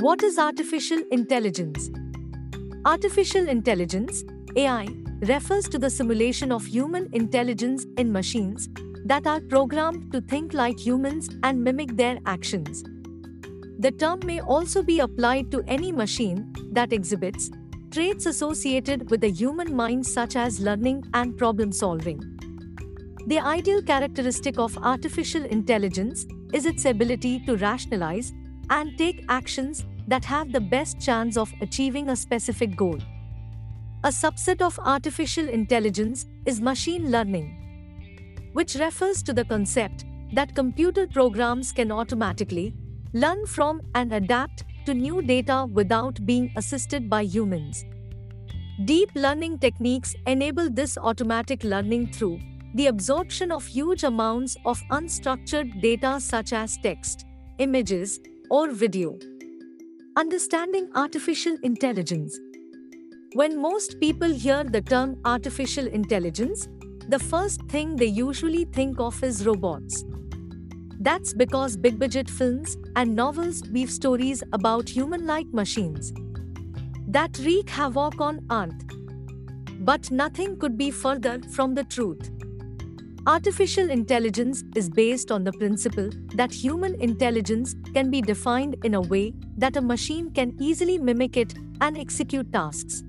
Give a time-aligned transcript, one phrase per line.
[0.00, 1.90] What is artificial intelligence?
[2.84, 4.22] Artificial intelligence,
[4.54, 4.86] AI,
[5.22, 8.68] refers to the simulation of human intelligence in machines
[9.06, 12.84] that are programmed to think like humans and mimic their actions.
[13.80, 17.50] The term may also be applied to any machine that exhibits
[17.90, 22.20] traits associated with the human mind, such as learning and problem solving.
[23.26, 28.32] The ideal characteristic of artificial intelligence is its ability to rationalize
[28.70, 32.98] and take actions that have the best chance of achieving a specific goal.
[34.04, 41.06] A subset of artificial intelligence is machine learning, which refers to the concept that computer
[41.06, 42.74] programs can automatically
[43.12, 47.84] learn from and adapt to new data without being assisted by humans.
[48.84, 52.38] Deep learning techniques enable this automatic learning through
[52.74, 57.26] the absorption of huge amounts of unstructured data such as text,
[57.58, 59.18] images, or video.
[60.16, 62.38] Understanding artificial intelligence.
[63.34, 66.68] When most people hear the term artificial intelligence,
[67.08, 70.04] the first thing they usually think of is robots.
[71.00, 76.12] That's because big budget films and novels weave stories about human like machines
[77.06, 78.84] that wreak havoc on Earth.
[79.80, 82.30] But nothing could be further from the truth.
[83.26, 89.00] Artificial intelligence is based on the principle that human intelligence can be defined in a
[89.00, 93.02] way that a machine can easily mimic it and execute tasks.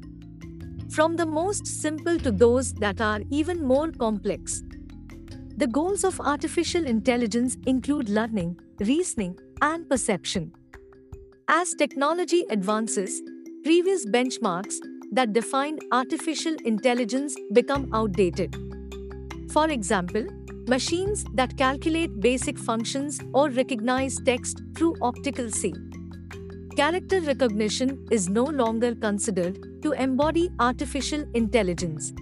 [0.90, 4.64] From the most simple to those that are even more complex.
[5.58, 10.52] The goals of artificial intelligence include learning, reasoning, and perception.
[11.48, 13.22] As technology advances,
[13.64, 14.76] previous benchmarks
[15.12, 18.56] that defined artificial intelligence become outdated.
[19.52, 20.28] For example,
[20.67, 25.73] machines that calculate basic functions or recognize text through optical C.
[26.75, 32.14] Character recognition is no longer considered to embody artificial intelligence.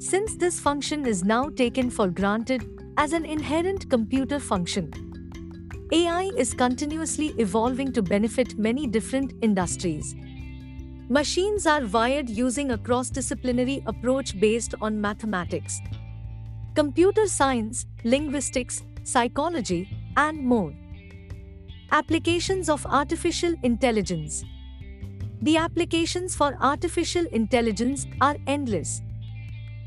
[0.00, 4.90] Since this function is now taken for granted as an inherent computer function,
[5.92, 10.16] AI is continuously evolving to benefit many different industries.
[11.08, 15.78] Machines are wired using a cross-disciplinary approach based on mathematics
[16.74, 20.72] computer science, linguistics, psychology, and more.
[21.90, 24.44] Applications of artificial intelligence.
[25.42, 29.02] The applications for artificial intelligence are endless.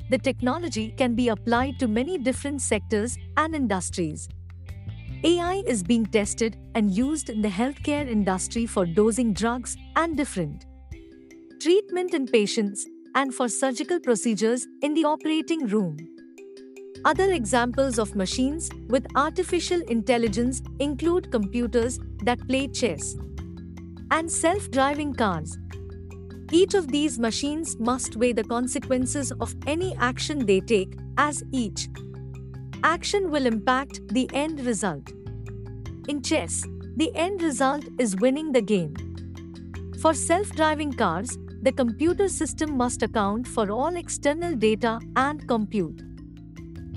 [0.10, 4.30] The technology can be applied to many different sectors and industries.
[5.24, 10.66] AI is being tested and used in the healthcare industry for dosing drugs and different
[11.60, 12.86] treatment in patients
[13.16, 15.98] and for surgical procedures in the operating room.
[17.06, 23.16] Other examples of machines with artificial intelligence include computers that play chess
[24.10, 25.56] and self driving cars.
[26.52, 31.88] Each of these machines must weigh the consequences of any action they take, as each
[32.84, 35.12] action will impact the end result.
[36.08, 36.64] In chess,
[36.96, 38.96] the end result is winning the game.
[40.02, 46.02] For self driving cars, the computer system must account for all external data and compute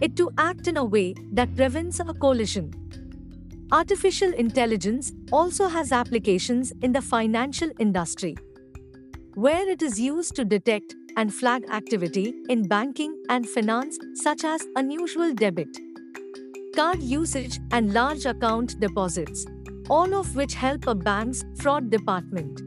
[0.01, 2.73] it to act in a way that prevents a collision.
[3.71, 8.37] Artificial intelligence also has applications in the financial industry,
[9.35, 14.67] where it is used to detect and flag activity in banking and finance, such as
[14.77, 15.69] unusual debit,
[16.75, 19.45] card usage, and large account deposits,
[19.91, 22.63] all of which help a bank's fraud department.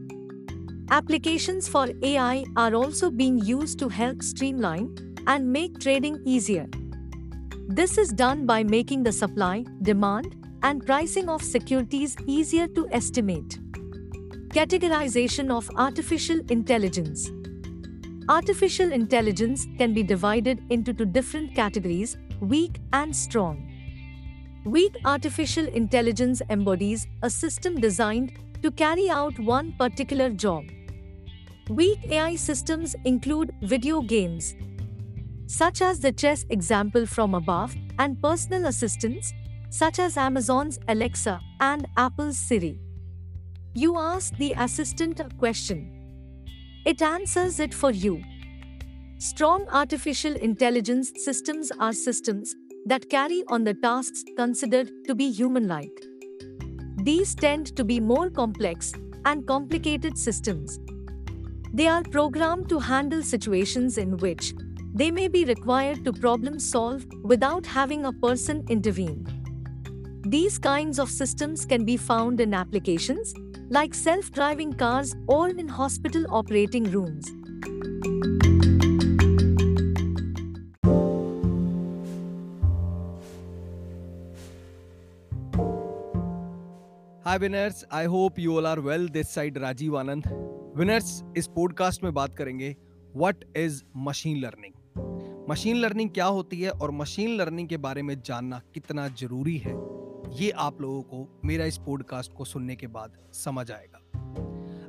[0.92, 4.94] Applications for AI are also being used to help streamline
[5.28, 6.68] and make trading easier.
[7.74, 13.60] This is done by making the supply, demand, and pricing of securities easier to estimate.
[14.50, 17.32] Categorization of artificial intelligence.
[18.28, 23.66] Artificial intelligence can be divided into two different categories weak and strong.
[24.66, 30.66] Weak artificial intelligence embodies a system designed to carry out one particular job.
[31.70, 34.56] Weak AI systems include video games,
[35.52, 39.34] such as the chess example from above, and personal assistants,
[39.70, 42.80] such as Amazon's Alexa and Apple's Siri.
[43.74, 45.82] You ask the assistant a question.
[46.86, 48.24] It answers it for you.
[49.18, 52.56] Strong artificial intelligence systems are systems
[52.86, 56.06] that carry on the tasks considered to be human like.
[57.04, 58.94] These tend to be more complex
[59.26, 60.80] and complicated systems.
[61.74, 64.54] They are programmed to handle situations in which
[64.95, 69.27] they may be required to problem solve without having a person intervene.
[70.27, 73.35] These kinds of systems can be found in applications
[73.71, 77.33] like self driving cars or in hospital operating rooms.
[87.27, 90.27] Hi winners I hope you all are well this side Rajeev Anand
[90.77, 92.75] winners इस podcast में बात करेंगे
[93.17, 94.73] what is machine learning
[95.52, 99.74] machine learning क्या होती है और machine learning के बारे में जानना कितना ज़रूरी है?
[100.34, 104.00] ये आप लोगों को मेरा इस पॉडकास्ट को सुनने के बाद समझ आएगा।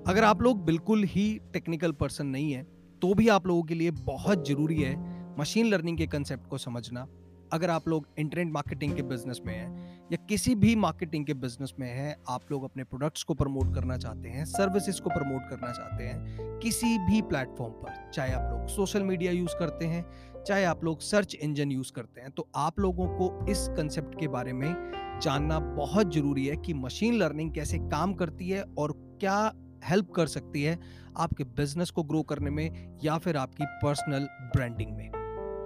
[0.06, 2.62] अगर आप लोग बिल्कुल ही टेक्निकल पर्सन नहीं है
[3.02, 4.94] तो भी आप लोगों के लिए बहुत ज़रूरी है
[5.38, 7.06] मशीन लर्निंग के कंसेप्ट को समझना।
[7.52, 11.72] अगर आप लोग इंटरनेट मार्केटिंग के बिज़नेस में हैं या किसी भी मार्केटिंग के बिज़नेस
[11.80, 15.72] में हैं, आप लोग अपने प्रोडक्ट्स को प्रमोट करना चाहते हैं सर्विसेज़ को प्रमोट करना
[15.72, 20.04] चाहते हैं, किसी भी प्लेटफॉर्म पर, चाहे आप लोग सोशल मीडिया यूज़ करते हैं
[20.46, 24.28] चाहे आप लोग सर्च इंजन यूज़ करते हैं तो आप लोगों को इस कंसेप्ट के
[24.28, 24.74] बारे में
[25.22, 29.52] जानना बहुत ज़रूरी है कि मशीन लर्निंग कैसे काम करती है और क्या
[29.84, 30.78] हेल्प कर सकती है
[31.16, 35.10] आपके बिज़नेस को ग्रो करने में या फिर आपकी पर्सनल ब्रांडिंग में।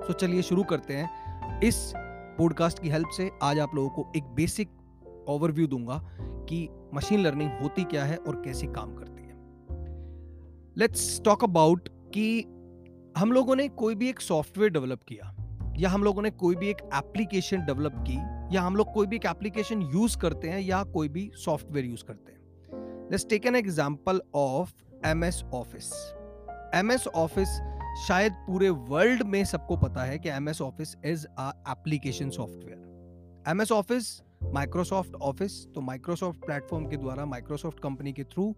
[0.06, 1.92] तो चलिए शुरू करते हैं। इस
[2.38, 4.68] पॉडकास्ट की हेल्प से आज आप लोगों को एक बेसिक
[5.28, 9.34] ओवरव्यू दूँगा कि मशीन लर्निंग होती क्या है और कैसे काम करती है।
[10.76, 12.44] लेट्स टॉक अबाउट कि
[13.16, 15.32] हम लोगों ने कोई भी एक सॉफ्टवेयर डेवलप किया,
[15.78, 18.16] या हम लोगों ने कोई भी एक एप्लीकेशन डेवलप की,
[18.54, 22.04] या हम लोग कोई भी एक एप्लीकेशन यूज़ करते हैं, या कोई भी सॉफ्टवेयर यूज़
[22.04, 24.72] करते हैं। Let's take an example of
[25.06, 25.90] M S office
[26.74, 27.58] M S office
[28.06, 33.44] शायद पूरे वर्ल्ड में सबको पता है कि M S office is a application software
[33.50, 34.20] M S office
[34.54, 38.54] Microsoft office तो माइक्रोसॉफ्ट प्लेटफॉर्म के द्वारा माइक्रोसॉफ्ट कंपनी के थ्रू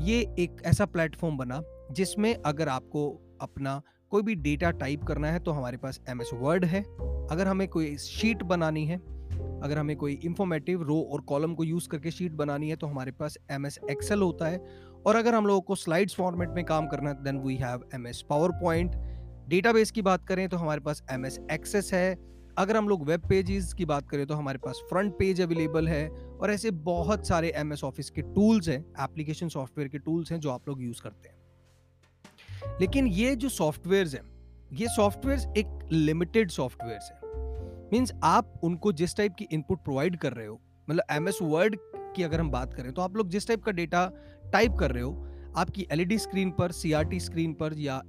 [0.00, 1.62] ये एक ऐसा प्लेटफॉर्म बना,
[1.92, 3.80] जिसमें अगर आपको अपना
[4.12, 6.82] कोई भी डेटा टाइप करना है तो हमारे पास एम एस वर्ड है।
[7.30, 11.88] अगर हमें कोई शीट बनानी है, अगर हमें कोई इंफॉर्मेटिव रो और कॉलम को यूज़
[11.88, 14.58] करके शीट बनानी है तो हमारे पास एम एस एक्सेल होता है।
[15.06, 18.06] और अगर हम लोगों को स्लाइड्स फॉर्मेट में काम करना है then we have M
[18.06, 18.24] S
[18.62, 18.96] PowerPoint
[19.48, 22.16] database की बात करें तो हमारे पास एम एस एक्सेस है।
[22.58, 26.08] अगर हम लोग वेब पेजेस की बात करें तो हमारे पास फ्रंट पेज अवेलेबल है।
[26.08, 30.40] और ऐसे बहुत सारे एम एस ऑफ़िस के टूल्स हैं एप्लीकेशन सॉफ्टवेयर के टूल्स हैं
[30.40, 31.35] जो आप लोग यूज़ करते हैं।
[32.80, 34.22] लेकिन ये जो सॉफ्टवेयर हैं,
[34.72, 37.34] ये सॉफ्टवेयर एक लिमिटेड सॉफ्टवेयर है।
[37.92, 41.76] मीन्स आप उनको जिस टाइप की इनपुट प्रोवाइड कर रहे हो मतलब एम एस वर्ड
[42.16, 44.10] की अगर हम बात करें तो आप लोग जिस टाइप का डेटा
[44.52, 45.12] टाइप कर रहे हो,
[45.56, 48.00] आपकी एलईडी स्क्रीन पर सीआरटी स्क्रीन पर या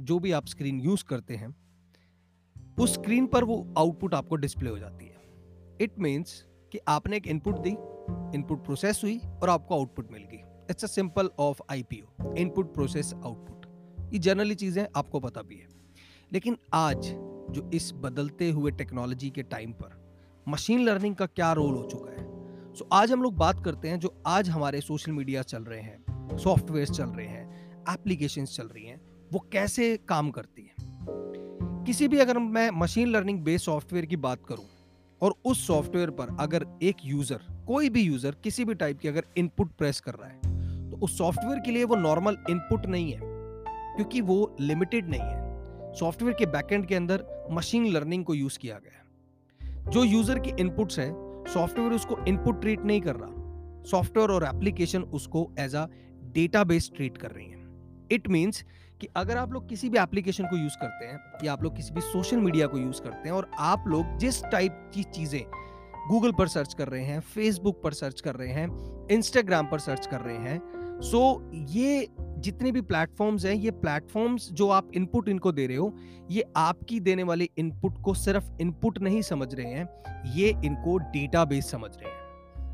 [0.00, 1.54] जो भी आप स्क्रीन यूज़ करते हैं,
[2.80, 5.16] उस स्क्रीन पर वो आउटपुट आपको डिस्प्ले हो जाती है।
[5.80, 6.42] इट मीन्स
[6.72, 7.76] कि आपने एक इनपुट दी
[8.36, 13.12] इनपुट प्रोसेस हुई और आपको आउटपुट मिल गई। It's a simple of IPO input process
[13.14, 13.55] output
[14.12, 15.68] ये जनरली चीज़ें आपको पता भी है।
[16.32, 17.06] लेकिन आज
[17.50, 22.10] जो इस बदलते हुए टेक्नोलॉजी के टाइम पर मशीन लर्निंग का क्या रोल हो चुका
[22.10, 22.24] है?
[22.74, 25.80] सो so, आज हम लोग बात करते हैं जो आज हमारे सोशल मीडिया चल रहे
[25.80, 29.00] हैं सॉफ्टवेयर चल रहे हैं एप्लीकेशन चल रही हैं
[29.32, 31.84] वो कैसे काम करती हैं?
[31.86, 34.64] किसी भी अगर मैं मशीन लर्निंग बेस्ड सॉफ्टवेयर की बात करूँ
[35.22, 39.24] और उस सॉफ्टवेयर पर अगर एक यूज़र कोई भी यूज़र किसी भी टाइप की अगर
[39.36, 43.25] इनपुट प्रेस कर रहा है तो उस सॉफ्टवेयर के लिए वो नॉर्मल इनपुट नहीं है।
[43.96, 48.78] क्योंकि वो लिमिटेड नहीं है। सॉफ्टवेयर के बैकएंड के अंदर मशीन लर्निंग को यूज़ किया
[48.78, 51.10] गया है। जो यूज़र की इनपुट्स है
[51.52, 55.86] सॉफ्टवेयर उसको इनपुट ट्रीट नहीं कर रहा। सॉफ्टवेयर और एप्लीकेशन उसको एज अ
[56.34, 57.64] डेटाबेस ट्रीट कर रही है।
[58.12, 58.64] इट मीन्स
[59.00, 61.94] कि अगर आप लोग किसी भी एप्लीकेशन को यूज़ करते हैं या आप लोग किसी
[61.94, 65.42] भी सोशल मीडिया को यूज़ करते हैं और आप लोग जिस टाइप की चीज़ें
[66.08, 68.68] गूगल पर सर्च कर रहे हैं फेसबुक पर सर्च कर रहे हैं
[69.10, 70.60] इंस्टाग्राम पर सर्च कर रहे हैं
[71.00, 75.76] सो so, ये जितने भी प्लेटफॉर्म्स हैं, ये प्लेटफॉर्म्स जो आप इनपुट इनको दे रहे
[75.76, 75.94] हो,
[76.30, 79.88] ये आपकी देने वाले इनपुट को सिर्फ़ इनपुट नहीं समझ रहे हैं,
[80.34, 82.24] ये इनको डेटाबेस समझ रहे हैं।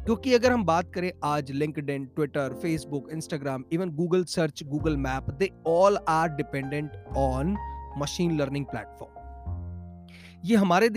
[0.04, 5.30] क्योंकि अगर हम बात करें आज LinkedIn Twitter Facebook Instagram even Google search Google map
[5.30, 7.56] they all are dependent on
[7.98, 9.10] machine learning platform
[10.44, 10.88] ये हमारे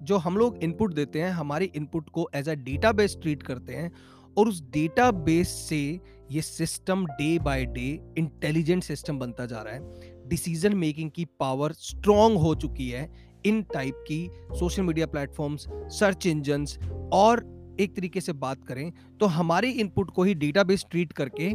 [0.00, 3.90] जो हम लोग इनपुट देते हैं, हमारे इनपुट को एज अ डेटाबेस ट्रीट करते हैं
[4.36, 10.28] और उस डेटाबेस से ये system day by day intelligent system बनता जा रहा है।
[10.28, 13.08] डिसीज़न मेकिंग की पावर स्ट्रॉन्ग हो चुकी है
[13.46, 15.66] इन टाइप की social media platforms
[15.98, 16.64] search engine
[17.12, 17.44] और
[17.80, 21.48] एक तरीके से बात करें तो हमारे इनपुट को ही डेटाबेस ट्रीट करके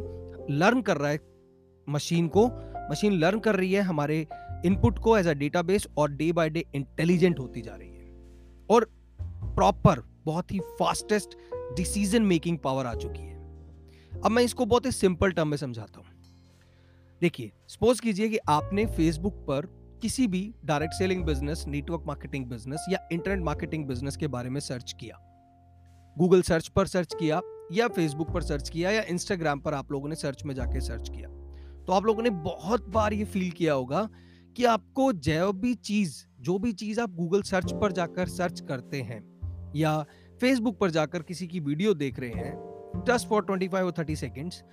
[0.54, 1.20] लर्न कर रहा है
[1.88, 2.48] मशीन को।
[2.92, 4.26] मशीन लर्न कर रही है हमारे
[4.66, 8.12] इनपुट को एज अ डेटाबेस और डे बाय डे इंटेलिजेंट होती जा रही है।
[8.70, 8.90] और
[9.56, 11.38] प्रॉपर बहुत ही फास्टेस्ट
[11.78, 13.33] डिसीज़न मेकिंग पावर आ चुकी है।
[14.16, 16.08] अब मैं इसको बहुत ही सिंपल टर्म में समझाता हूँ।
[17.22, 19.66] देखिए सपोज़ कीजिए कि आपने फेसबुक पर
[20.02, 24.60] किसी भी direct selling business network marketing business या इंटरनेट मार्केटिंग बिज़नेस के बारे में
[24.60, 25.18] सर्च किया।
[26.18, 27.42] गूगल सर्च पर सर्च किया
[27.72, 31.10] या फेसबुक पर सर्च किया या इंस्टाग्राम पर आप लोगों ने सर्च में जाके सर्च
[31.10, 31.30] किया।
[31.86, 34.10] तो आप लोगों ने बहुत बार ये फील किया होगा
[34.56, 39.02] कि आपको जो भी चीज़, जो भी चीज़ आप गूगल सर्च पर जाकर सर्च करते
[39.02, 39.24] हैं
[39.76, 40.06] या
[40.42, 44.64] फेसबुक पर जाकर किसी की वीडियो देख रहे हैं जस्ट फॉर 25 और 30 सेकेंड्स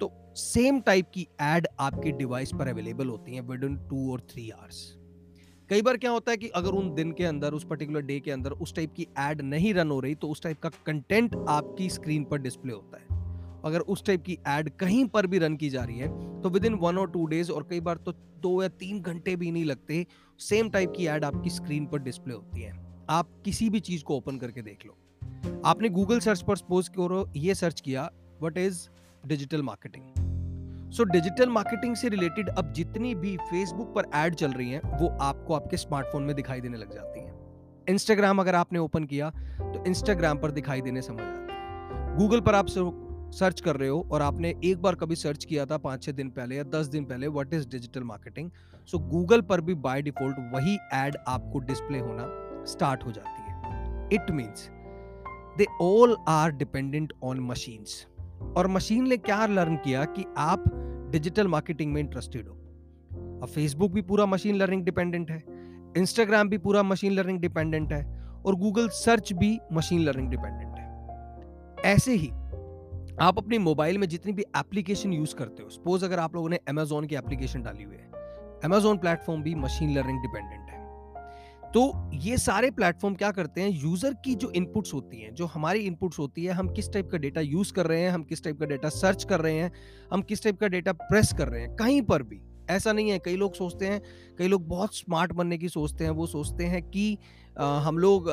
[0.00, 4.20] तो सेम टाइप की एड आपके डिवाइस पर अवेलेबल होती हैं विद इन टू और
[4.20, 4.96] थ्री आवर्स
[5.70, 8.30] कई बार क्या होता है कि अगर उन दिन के अंदर, उस पर्टिकुलर डे के
[8.30, 11.90] अंदर उस टाइप की एड नहीं रन हो रही तो उस टाइप का कंटेंट आपकी
[11.90, 13.18] स्क्रीन पर डिस्प्ले होता है।
[13.64, 16.08] अगर उस टाइप की एड कहीं पर भी रन की जा रही है
[16.42, 19.36] तो विद इन वन और टू डेज़ और कई बार तो दो या तीन घंटे
[19.36, 20.06] भी नहीं लगते
[20.38, 22.72] सेम टाइप की एड आपकी स्क्रीन पर डिस्प्ले होती है।
[23.10, 24.96] आप किसी भी चीज़ को ओपन करके देख लो।
[25.64, 28.10] आपने गूगल सर्च पर सपोज़ करो, ये सर्च किया
[28.42, 28.88] what is
[29.24, 34.70] digital marketing so digital marketing से रिलेटेड अब जितनी भी फेसबुक पर एड चल रही
[34.70, 37.38] हैं, वो आपको आपके स्मार्टफ़ोन में दिखाई देने लग जाती हैं।
[37.88, 42.54] इंस्टाग्राम अगर आपने ओपन किया तो इंस्टाग्राम पर दिखाई देने समझ आती है। गूगल पर
[42.54, 42.66] आप
[43.32, 46.30] सर्च कर रहे हो और आपने एक बार कभी सर्च किया था पाँच छह दिन
[46.30, 48.50] पहले या दस दिन पहले what is digital marketing
[48.88, 52.26] so Google पर भी बाय डिफ़ॉल्ट वही एड आपको डिस्प्ले होना
[52.66, 54.68] स्टार्ट हो जाती है। It means
[55.58, 58.06] they all are dependent on machines
[58.56, 60.64] और मशीन ने क्या लर्न किया कि आप
[61.12, 62.54] डिजिटल मार्केटिंग में इंटरेस्टेड हो।
[63.42, 65.42] अब फेसबुक भी पूरा मशीन लर्निंग डिपेंडेंट है।
[65.96, 70.90] इंस्टाग्राम भी पूरा मशीन लर्निंग डिपेंडेंट है। और गूगल सर्च भी मशीन लर्निंग डिपेंडेंट है।
[71.92, 72.28] ऐसे ही
[73.20, 76.56] आप अपने मोबाइल में जितनी भी एप्लीकेशन यूज़ करते हो सपोज़ अगर आप लोगों ने
[76.56, 78.10] अमेजोन की एप्लीकेशन डाली हुई है
[78.64, 80.69] अमेजोन प्लेटफॉर्म भी मशीन लर्निंग डिपेंडेंट है।
[81.74, 83.68] तो ये सारे प्लेटफॉर्म क्या करते हैं?
[83.68, 87.18] यूज़र की जो इनपुट्स होती हैं, जो हमारी इनपुट्स होती है, हम किस टाइप का
[87.18, 89.72] डेटा यूज़ कर रहे हैं, हम किस टाइप का डेटा सर्च कर रहे हैं,
[90.12, 93.18] हम किस टाइप का डेटा प्रेस कर रहे हैं, कहीं पर भी। ऐसा नहीं है,
[93.18, 94.02] कई लोग सोचते हैं,
[94.38, 97.18] कई लोग बहुत स्मार्ट बनने की सोचते हैं, वो सोचते हैं कि
[97.56, 98.28] हम लोग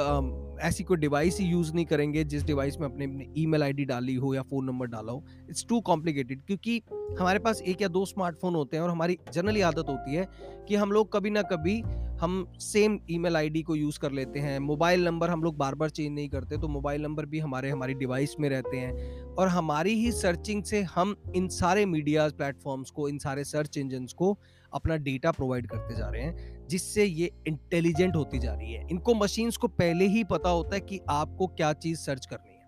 [0.62, 4.34] ऐसी कोई डिवाइस ही यूज़ नहीं करेंगे जिस डिवाइस में अपने ईमेल आईडी डाली हो
[4.34, 6.82] या फ़ोन नंबर डाला हो। इट्स टू कॉम्प्लिकेटेड क्योंकि
[7.20, 10.28] हमारे पास एक या दो स्मार्टफ़ोन होते हैं और हमारी जनरली आदत होती है
[10.68, 11.82] कि हम लोग कभी ना कभी
[12.22, 15.90] हम सेम ईमेल आईडी को यूज़ कर लेते हैं। मोबाइल नंबर हम लोग बार बार
[15.90, 19.94] चेंज नहीं करते तो मोबाइल नंबर भी हमारे, हमारी डिवाइस में रहते हैं। और हमारी
[19.94, 24.38] ही सर्चिंग से हम इन सारे मीडिया प्लेटफॉर्म्स को, इन सारे सर्च इंजन को
[24.74, 29.14] अपना डेटा प्रोवाइड करते जा रहे हैं। जिससे ये इंटेलिजेंट होती जा रही है। इनको
[29.16, 32.66] मशीन्स को पहले ही पता होता है कि आपको क्या चीज़ सर्च करनी है।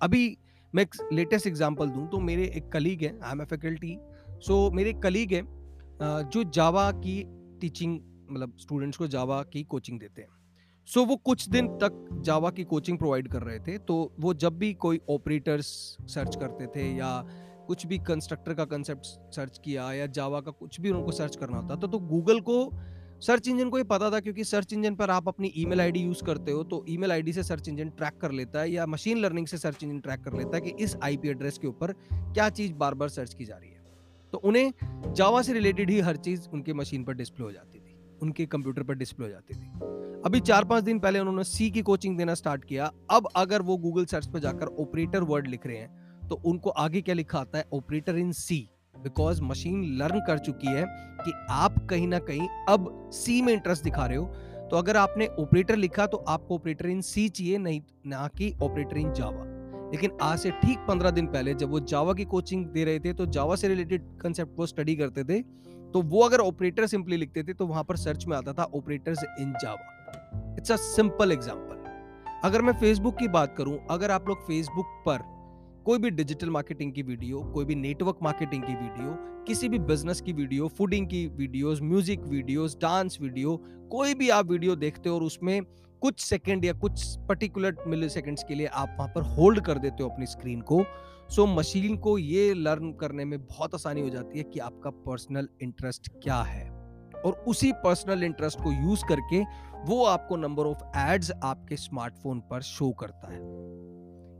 [0.00, 0.36] अभी
[0.74, 3.96] मैं एक लेटेस्ट एग्ज़ाम्पल दूँ तो मेरे एक कलीग है आई एम ए फैकल्टी
[4.40, 5.42] सो मेरे कलीग है
[6.02, 7.22] जो जावा की
[7.60, 7.98] टीचिंग
[8.30, 10.28] मतलब स्टूडेंट्स को जावा की कोचिंग देते हैं।
[10.88, 14.32] सो so, वो कुछ दिन तक जावा की कोचिंग प्रोवाइड कर रहे थे तो वो
[14.34, 15.66] जब भी कोई ऑपरेटर्स
[16.08, 17.10] सर्च करते थे या
[17.66, 21.56] कुछ भी कंस्ट्रक्टर का कंसेप्ट सर्च किया या जावा का कुछ भी उनको सर्च करना
[21.56, 22.56] होता था तो गूगल को
[23.22, 26.22] सर्च इंजन को ये पता था क्योंकि सर्च इंजन पर आप अपनी ईमेल आईडी यूज़
[26.24, 29.46] करते हो तो ईमेल आईडी से सर्च इंजन ट्रैक कर लेता है या मशीन लर्निंग
[29.46, 32.72] से सर्च इंजन ट्रैक कर लेता है कि इस आईपी एड्रेस के ऊपर क्या चीज़
[32.74, 33.80] बार बार सर्च की जा रही है।
[34.32, 37.96] तो उन्हें जावा से रिलेटेड ही हर चीज़ उनके मशीन पर डिस्प्ले हो जाती थी,
[38.22, 41.82] उनके कंप्यूटर पर डिस्प्ले हो जाती थी। अभी चार पाँच दिन पहले उन्होंने सी की
[41.82, 45.76] कोचिंग देना स्टार्ट किया। अब अगर वो गूगल सर्च पर जाकर ऑपरेटर वर्ड लिख रहे
[45.76, 47.64] हैं तो उनको आगे क्या लिखा आता है?
[47.74, 48.68] Operator in C
[49.02, 50.84] because machine learn कर चुकी है
[51.20, 54.24] कि आप कहीं ना कहीं अब सी में इंटरेस्ट दिखा रहे हो।
[54.70, 58.96] तो अगर आपने ऑपरेटर लिखा तो आपको ऑपरेटर इन सी चाहिए, नहीं ना कि ऑपरेटर
[58.96, 59.50] इन जावा
[59.92, 63.12] लेकिन आज से ठीक पंद्रह दिन पहले जब वो जावा की कोचिंग दे रहे थे
[63.12, 65.40] तो जावा से रिलेटेड कंसेप्ट को स्टडी करते थे
[65.92, 69.24] तो वो अगर ऑपरेटर सिंपली लिखते थे तो वहाँ पर सर्च में आता था operators
[69.40, 71.80] in Java it's a simple example
[72.44, 75.18] अगर मैं फेसबुक की बात करूँ, अगर आप लोग फेसबुक पर
[75.86, 79.14] कोई भी डिजिटल मार्केटिंग की वीडियो, कोई भी नेटवर्क मार्केटिंग की वीडियो,
[79.46, 83.56] किसी भी बिज़नेस की वीडियो, फूडिंग की videos, music videos, dance video,
[83.92, 85.62] कोई भी आप वीडियो देखते हो और उसमें
[86.02, 90.02] कुछ सेकंड या कुछ पर्टिकुलर मिली सेकेंड्स के लिए आप वहाँ पर होल्ड कर देते
[90.02, 90.82] हो अपनी स्क्रीन को।
[91.30, 95.48] सो मशीन को ये लर्न करने में बहुत आसानी हो जाती है कि आपका पर्सनल
[95.62, 96.68] इंटरेस्ट क्या है।
[97.24, 99.42] और उसी पर्सनल इंटरेस्ट को यूज़ करके
[99.86, 103.40] वो आपको नंबर ऑफ़ एड्स आपके स्मार्टफ़ोन पर शो करता है।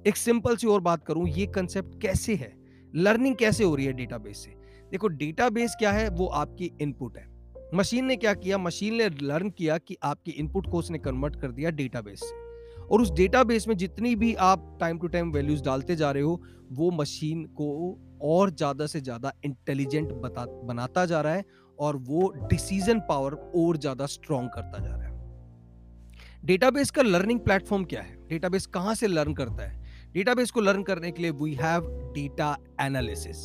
[0.06, 2.52] एक सिंपल सी और बात करूँ, ये कंसेप्ट कैसे है?
[2.92, 4.50] लर्निंग कैसे हो रही है डेटाबेस से?
[4.92, 6.08] देखो डेटाबेस क्या है?
[6.10, 7.26] वो आपकी इनपुट है।
[7.74, 8.58] मशीन ने क्या किया?
[8.58, 12.40] मशीन ने लर्न किया कि आपकी इनपुट को उसने कन्वर्ट कर दिया डेटाबेस से।
[12.82, 16.42] और उस डेटाबेस में जितनी भी आप टाइम टू टाइम वैल्यूज़ डालते जा रहे हो,
[16.72, 21.44] वो मशीन को और ज़्यादा से ज़्यादा इंटेलिजेंट बनाता जा रहा है
[21.78, 25.10] और वो डिसीज़न पावर और ज़्यादा स्ट्रॉन्ग करता जा रहा है।
[26.44, 28.16] डेटाबेस का लर्निंग प्लेटफॉर्म क्या है?
[28.28, 29.80] डेटाबेस कहाँ से लर्न करता है?
[30.14, 33.38] डेटाबेस को लर्न करने के लिए we have data analysis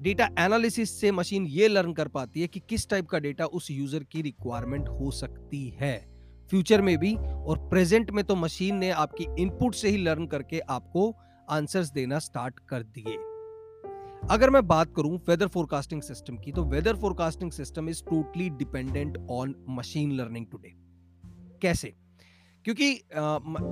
[0.00, 3.70] data analysis से मशीन ये लर्न कर पाती है कि किस टाइप का डेटा उस
[3.70, 5.98] यूज़र की रिक्वायरमेंट हो सकती है।
[6.50, 10.60] फ्यूचर में भी और प्रेजेंट में तो मशीन ने आपकी इनपुट से ही लर्न करके
[10.70, 11.10] आपको
[11.50, 13.16] आंसर्स देना स्टार्ट कर दिए।
[14.30, 19.18] अगर मैं बात करूँ वेदर फोरकास्टिंग सिस्टम की तो weather forecasting system is totally dependent
[19.30, 20.72] on machine learning today
[21.62, 21.94] कैसे?
[22.64, 22.92] क्योंकि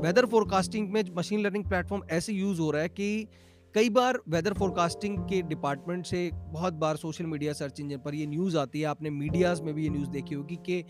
[0.04, 3.26] वेदर फोरकास्टिंग में मशीन लर्निंग प्लेटफॉर्म ऐसे यूज़ हो रहा है कि
[3.74, 8.26] कई बार वेदर फोरकास्टिंग के डिपार्टमेंट से बहुत बार सोशल मीडिया सर्च इंजन पर ये
[8.26, 10.80] न्यूज़ आती है। आपने मीडियाज में भी ये न्यूज़ देखी होगी कि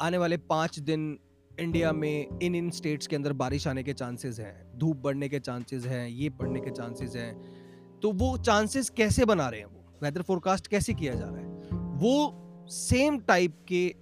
[0.00, 1.18] आने वाले पाँच दिन
[1.60, 5.38] इंडिया में इन इन स्टेट्स के अंदर बारिश आने के चांसेस हैं, धूप बढ़ने के
[5.38, 7.34] चांसेस हैं, ये बढ़ने के चांसेस हैं।
[8.02, 9.98] तो वो चांसेस कैसे बना रहे हैं वो?
[10.02, 11.46] वेदर फोरकास्ट कैसे किया जा रहा है?
[11.98, 13.94] वो सेम टाइप के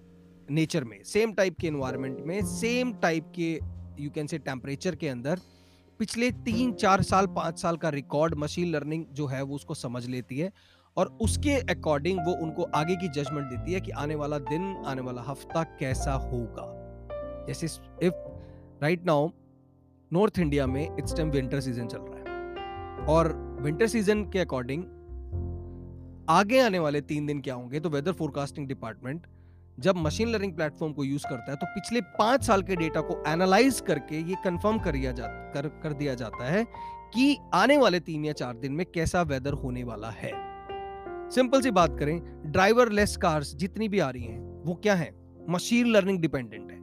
[0.50, 3.52] नेचर में सेम टाइप के इन्वायरमेंट में सेम टाइप के
[4.00, 5.40] यू कैन से टेम्परेचर के अंदर,
[6.00, 10.06] पिछले तीन, चार साल, पाँच साल का रिकॉर्ड मशीन लर्निंग जो है वो उसको समझ
[10.06, 10.52] लेती है
[10.96, 15.02] और उसके अकॉर्डिंग वो उनको आगे की जजमेंट देती है कि आने वाला दिन, आने
[15.02, 16.66] वाला हफ़्ता कैसा होगा।
[17.46, 17.66] जैसे
[18.06, 18.14] if
[18.82, 19.28] right now
[20.12, 24.84] north India में इट्स टाइम विंटर सीज़न चल रहा है और विंटर सीज़न के अकॉर्डिंग
[26.30, 29.26] आगे आने वाले तीन दिन क्या होंगे तो वेदर फोरकास्टिंग डिपार्टमेंट
[29.80, 33.22] जब मशीन लर्निंग प्लेटफॉर्म को यूज़ करता है तो पिछले पाँच साल के डेटा को
[33.26, 36.64] एनालाइज करके ये कंफर्म कर, जा, कर, कर दिया जाता है
[37.14, 40.32] कि आने वाले तीन या चार दिन में कैसा वेदर होने वाला है।
[41.30, 45.10] सिंपल सी बात करें ड्राइवर लेस कार्स जितनी भी आ रही हैं वो क्या है?
[45.50, 46.78] मशीन लर्निंग डिपेंडेंट है।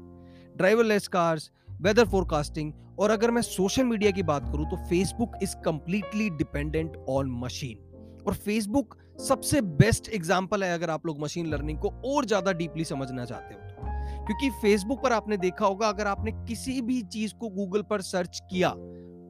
[0.58, 1.52] Driverless cars
[1.82, 6.98] weather forecasting और अगर मैं सोशल मीडिया की बात करूँ तो Facebook is completely dependent
[7.10, 7.87] on machine
[8.28, 12.84] और फेसबुक सबसे बेस्ट एग्ज़ाम्पल है अगर आप लोग मशीन लर्निंग को और ज़्यादा डीपली
[12.86, 17.34] समझना चाहते हो तो। क्योंकि फेसबुक पर आपने देखा होगा, अगर आपने किसी भी चीज़
[17.34, 18.70] को गूगल पर सर्च किया,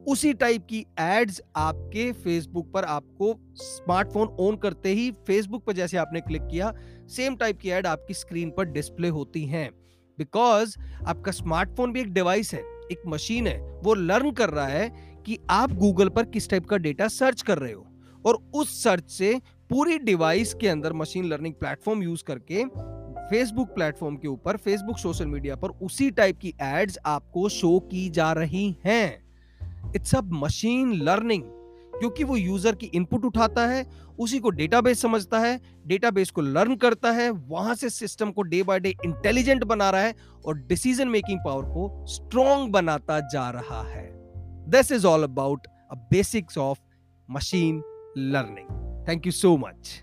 [0.06, 5.96] उसी टाइप की एड्स आपके फेसबुक पर आपको स्मार्टफ़ोन ऑन करते ही फेसबुक पर जैसे
[5.96, 6.72] आपने क्लिक किया
[7.08, 9.70] सेम टाइप की एड आपकी स्क्रीन पर डिस्प्ले होती हैं।
[10.18, 10.76] बिकॉज़
[11.06, 12.60] आपका स्मार्टफ़ोन भी एक डिवाइस है,
[12.92, 14.88] एक मशीन है, वो लर्न कर रहा है
[15.26, 17.86] कि आप गूगल पर किस टाइप का डेटा सर्च कर रहे हो।
[18.28, 19.34] और उस सर्च से
[19.70, 22.64] पूरी डिवाइस के अंदर मशीन लर्निंग प्लेटफॉर्म यूज़ करके
[23.30, 28.08] फेसबुक प्लेटफॉर्म के ऊपर, फेसबुक सोशल मीडिया पर उसी टाइप की एड्स आपको शो की
[28.10, 31.42] जा रही हैं। इट्स अ मशीन लर्निंग,
[31.94, 33.84] क्योंकि वो यूज़र की इनपुट उठाता है,
[34.18, 38.62] उसी को डेटाबेस समझता है, डेटाबेस को लर्न करता है, वहाँ से सिस्टम को डे
[38.62, 40.14] बाय डे इंटेलिजेंट बना रहा है
[40.46, 44.08] और डिसीज़न मेकिंग पावर को स्ट्रॉन्ग बनाता जा रहा है।
[44.70, 45.66] This is all about
[46.10, 46.78] basics of
[47.28, 47.82] machine
[48.14, 48.68] learning.
[49.06, 50.02] Thank you so much.